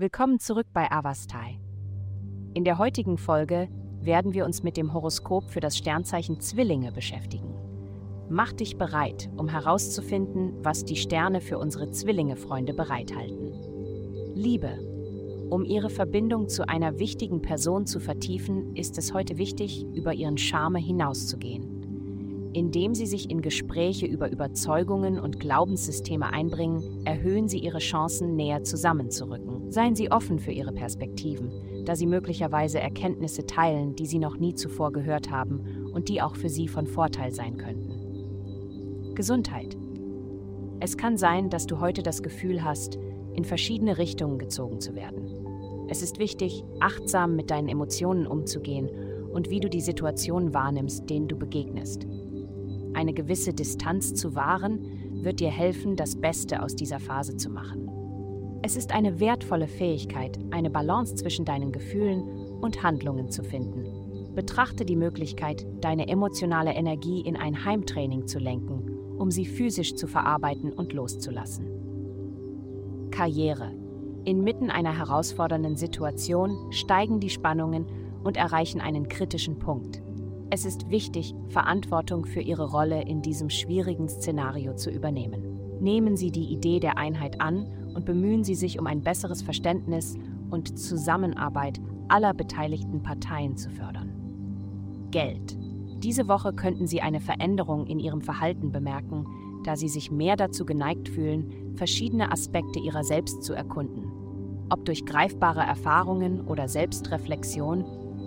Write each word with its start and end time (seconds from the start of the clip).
Willkommen 0.00 0.38
zurück 0.38 0.68
bei 0.72 0.90
Avastai. 0.90 1.60
In 2.54 2.64
der 2.64 2.78
heutigen 2.78 3.18
Folge 3.18 3.68
werden 4.00 4.32
wir 4.32 4.46
uns 4.46 4.62
mit 4.62 4.78
dem 4.78 4.94
Horoskop 4.94 5.50
für 5.50 5.60
das 5.60 5.76
Sternzeichen 5.76 6.40
Zwillinge 6.40 6.90
beschäftigen. 6.90 7.52
Mach 8.30 8.54
dich 8.54 8.78
bereit, 8.78 9.28
um 9.36 9.46
herauszufinden, 9.46 10.54
was 10.64 10.86
die 10.86 10.96
Sterne 10.96 11.42
für 11.42 11.58
unsere 11.58 11.90
Zwillinge-Freunde 11.90 12.72
bereithalten. 12.72 13.52
Liebe. 14.34 14.70
Um 15.50 15.66
ihre 15.66 15.90
Verbindung 15.90 16.48
zu 16.48 16.66
einer 16.66 16.98
wichtigen 16.98 17.42
Person 17.42 17.84
zu 17.84 18.00
vertiefen, 18.00 18.74
ist 18.76 18.96
es 18.96 19.12
heute 19.12 19.36
wichtig, 19.36 19.84
über 19.92 20.14
ihren 20.14 20.38
Charme 20.38 20.76
hinauszugehen. 20.76 22.50
Indem 22.54 22.94
sie 22.94 23.06
sich 23.06 23.28
in 23.28 23.42
Gespräche 23.42 24.06
über 24.06 24.32
Überzeugungen 24.32 25.20
und 25.20 25.40
Glaubenssysteme 25.40 26.32
einbringen, 26.32 27.04
erhöhen 27.04 27.48
sie 27.48 27.58
ihre 27.58 27.80
Chancen, 27.80 28.34
näher 28.34 28.64
zusammenzurücken. 28.64 29.59
Seien 29.70 29.94
sie 29.94 30.10
offen 30.10 30.40
für 30.40 30.50
ihre 30.50 30.72
Perspektiven, 30.72 31.84
da 31.84 31.94
sie 31.94 32.06
möglicherweise 32.06 32.80
Erkenntnisse 32.80 33.46
teilen, 33.46 33.94
die 33.94 34.06
sie 34.06 34.18
noch 34.18 34.36
nie 34.36 34.52
zuvor 34.54 34.92
gehört 34.92 35.30
haben 35.30 35.90
und 35.92 36.08
die 36.08 36.20
auch 36.20 36.34
für 36.34 36.48
sie 36.48 36.66
von 36.66 36.88
Vorteil 36.88 37.32
sein 37.32 37.56
könnten. 37.56 39.14
Gesundheit. 39.14 39.76
Es 40.80 40.96
kann 40.96 41.16
sein, 41.16 41.50
dass 41.50 41.66
du 41.66 41.78
heute 41.78 42.02
das 42.02 42.24
Gefühl 42.24 42.64
hast, 42.64 42.98
in 43.34 43.44
verschiedene 43.44 43.96
Richtungen 43.96 44.38
gezogen 44.38 44.80
zu 44.80 44.96
werden. 44.96 45.86
Es 45.88 46.02
ist 46.02 46.18
wichtig, 46.18 46.64
achtsam 46.80 47.36
mit 47.36 47.52
deinen 47.52 47.68
Emotionen 47.68 48.26
umzugehen 48.26 48.90
und 49.32 49.50
wie 49.50 49.60
du 49.60 49.70
die 49.70 49.80
Situationen 49.80 50.52
wahrnimmst, 50.52 51.08
denen 51.08 51.28
du 51.28 51.36
begegnest. 51.36 52.08
Eine 52.92 53.12
gewisse 53.12 53.52
Distanz 53.52 54.14
zu 54.14 54.34
wahren, 54.34 54.84
wird 55.22 55.38
dir 55.38 55.50
helfen, 55.50 55.94
das 55.94 56.16
Beste 56.16 56.60
aus 56.60 56.74
dieser 56.74 56.98
Phase 56.98 57.36
zu 57.36 57.50
machen. 57.50 57.99
Es 58.62 58.76
ist 58.76 58.92
eine 58.92 59.20
wertvolle 59.20 59.68
Fähigkeit, 59.68 60.38
eine 60.50 60.68
Balance 60.68 61.14
zwischen 61.14 61.46
deinen 61.46 61.72
Gefühlen 61.72 62.22
und 62.60 62.82
Handlungen 62.82 63.30
zu 63.30 63.42
finden. 63.42 64.34
Betrachte 64.34 64.84
die 64.84 64.96
Möglichkeit, 64.96 65.66
deine 65.80 66.08
emotionale 66.08 66.74
Energie 66.74 67.22
in 67.22 67.36
ein 67.36 67.64
Heimtraining 67.64 68.26
zu 68.26 68.38
lenken, 68.38 69.16
um 69.18 69.30
sie 69.30 69.46
physisch 69.46 69.94
zu 69.94 70.06
verarbeiten 70.06 70.72
und 70.72 70.92
loszulassen. 70.92 71.66
Karriere. 73.10 73.72
Inmitten 74.24 74.70
einer 74.70 74.96
herausfordernden 74.96 75.76
Situation 75.76 76.70
steigen 76.70 77.18
die 77.18 77.30
Spannungen 77.30 77.86
und 78.22 78.36
erreichen 78.36 78.82
einen 78.82 79.08
kritischen 79.08 79.58
Punkt. 79.58 80.02
Es 80.50 80.66
ist 80.66 80.90
wichtig, 80.90 81.34
Verantwortung 81.48 82.26
für 82.26 82.40
Ihre 82.40 82.70
Rolle 82.70 83.02
in 83.02 83.22
diesem 83.22 83.48
schwierigen 83.48 84.08
Szenario 84.08 84.74
zu 84.74 84.90
übernehmen. 84.90 85.78
Nehmen 85.80 86.16
Sie 86.16 86.30
die 86.30 86.52
Idee 86.52 86.78
der 86.78 86.98
Einheit 86.98 87.40
an 87.40 87.66
und 87.94 88.04
bemühen 88.04 88.44
Sie 88.44 88.54
sich 88.54 88.78
um 88.78 88.86
ein 88.86 89.02
besseres 89.02 89.42
Verständnis 89.42 90.16
und 90.50 90.78
Zusammenarbeit 90.78 91.80
aller 92.08 92.34
beteiligten 92.34 93.02
Parteien 93.02 93.56
zu 93.56 93.70
fördern. 93.70 94.10
Geld. 95.10 95.56
Diese 96.02 96.28
Woche 96.28 96.52
könnten 96.52 96.86
Sie 96.86 97.02
eine 97.02 97.20
Veränderung 97.20 97.86
in 97.86 97.98
Ihrem 97.98 98.22
Verhalten 98.22 98.72
bemerken, 98.72 99.26
da 99.64 99.76
Sie 99.76 99.88
sich 99.88 100.10
mehr 100.10 100.36
dazu 100.36 100.64
geneigt 100.64 101.08
fühlen, 101.08 101.74
verschiedene 101.74 102.32
Aspekte 102.32 102.78
Ihrer 102.78 103.04
selbst 103.04 103.42
zu 103.42 103.52
erkunden. 103.52 104.10
Ob 104.70 104.84
durch 104.84 105.04
greifbare 105.04 105.60
Erfahrungen 105.60 106.40
oder 106.46 106.68
Selbstreflexion, 106.68 107.84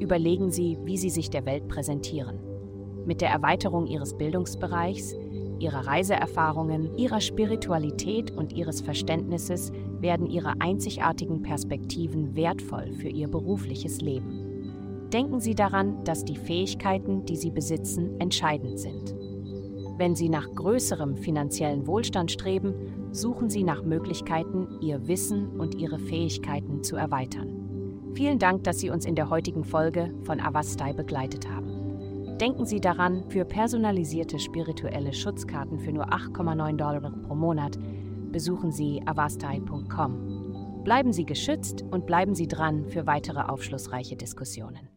überlegen 0.00 0.50
Sie, 0.50 0.78
wie 0.84 0.98
Sie 0.98 1.10
sich 1.10 1.30
der 1.30 1.46
Welt 1.46 1.68
präsentieren. 1.68 2.38
Mit 3.06 3.20
der 3.20 3.30
Erweiterung 3.30 3.86
Ihres 3.86 4.18
Bildungsbereichs, 4.18 5.14
Ihrer 5.60 5.86
Reiseerfahrungen, 5.86 6.96
Ihrer 6.96 7.20
Spiritualität 7.20 8.30
und 8.30 8.52
Ihres 8.52 8.80
Verständnisses 8.80 9.72
werden 10.00 10.26
Ihre 10.26 10.54
einzigartigen 10.60 11.42
Perspektiven 11.42 12.36
wertvoll 12.36 12.92
für 12.92 13.08
Ihr 13.08 13.28
berufliches 13.28 14.00
Leben. 14.00 15.08
Denken 15.12 15.40
Sie 15.40 15.54
daran, 15.54 16.02
dass 16.04 16.24
die 16.24 16.36
Fähigkeiten, 16.36 17.24
die 17.24 17.36
Sie 17.36 17.50
besitzen, 17.50 18.18
entscheidend 18.20 18.78
sind. 18.80 19.14
Wenn 19.96 20.16
Sie 20.16 20.28
nach 20.28 20.52
größerem 20.52 21.16
finanziellen 21.16 21.86
Wohlstand 21.86 22.32
streben, 22.32 22.74
suchen 23.12 23.48
Sie 23.48 23.62
nach 23.62 23.84
Möglichkeiten, 23.84 24.66
Ihr 24.80 25.06
Wissen 25.06 25.50
und 25.60 25.76
Ihre 25.76 26.00
Fähigkeiten 26.00 26.82
zu 26.82 26.96
erweitern. 26.96 28.12
Vielen 28.14 28.38
Dank, 28.38 28.64
dass 28.64 28.80
Sie 28.80 28.90
uns 28.90 29.06
in 29.06 29.14
der 29.14 29.30
heutigen 29.30 29.64
Folge 29.64 30.12
von 30.24 30.40
Avastai 30.40 30.92
begleitet 30.92 31.48
haben. 31.48 31.83
Denken 32.40 32.66
Sie 32.66 32.80
daran, 32.80 33.24
für 33.30 33.44
personalisierte 33.44 34.40
spirituelle 34.40 35.12
Schutzkarten 35.12 35.78
für 35.78 35.92
nur 35.92 36.12
8,9 36.12 36.76
Dollar 36.76 37.12
pro 37.22 37.34
Monat 37.36 37.78
besuchen 38.32 38.72
Sie 38.72 39.00
avastai.com. 39.06 40.82
Bleiben 40.82 41.12
Sie 41.12 41.24
geschützt 41.24 41.84
und 41.90 42.06
bleiben 42.06 42.34
Sie 42.34 42.48
dran 42.48 42.86
für 42.86 43.06
weitere 43.06 43.40
aufschlussreiche 43.40 44.16
Diskussionen. 44.16 44.93